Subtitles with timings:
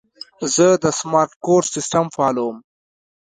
[0.53, 2.57] زه د سمارټ کور سیسټم فعالوم.